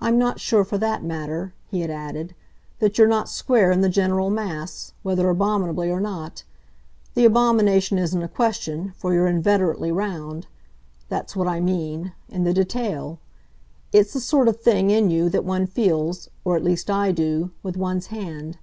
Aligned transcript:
I'm 0.00 0.18
not 0.18 0.40
sure, 0.40 0.64
for 0.64 0.76
that 0.78 1.04
matter," 1.04 1.54
he 1.68 1.82
had 1.82 1.88
added, 1.88 2.34
"that 2.80 2.98
you're 2.98 3.06
not 3.06 3.28
square 3.28 3.70
in 3.70 3.80
the 3.80 3.88
general 3.88 4.28
mass 4.28 4.92
whether 5.04 5.30
abominably 5.30 5.88
or 5.88 6.00
not. 6.00 6.42
The 7.14 7.26
abomination 7.26 7.96
isn't 7.96 8.24
a 8.24 8.26
question, 8.26 8.92
for 8.96 9.14
you're 9.14 9.28
inveterately 9.28 9.92
round 9.92 10.48
that's 11.08 11.36
what 11.36 11.46
I 11.46 11.60
mean 11.60 12.12
in 12.28 12.42
the 12.42 12.52
detail. 12.52 13.20
It's 13.92 14.14
the 14.14 14.20
sort 14.20 14.48
of 14.48 14.60
thing, 14.60 14.90
in 14.90 15.10
you, 15.10 15.28
that 15.28 15.44
one 15.44 15.68
feels 15.68 16.28
or 16.44 16.56
at 16.56 16.64
least 16.64 16.90
I 16.90 17.12
do 17.12 17.52
with 17.62 17.76
one's 17.76 18.08
hand. 18.08 18.58